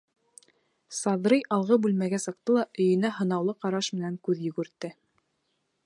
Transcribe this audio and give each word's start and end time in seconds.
Саҙрый 0.99 1.43
алғы 1.57 1.77
бүлмәгә 1.83 2.21
сыҡты 2.25 2.57
ла 2.57 2.65
өйөнә 2.85 3.13
һынаулы 3.19 3.57
ҡараш 3.67 3.93
менән 3.99 4.19
күҙ 4.29 4.43
йүгертте. 4.49 4.93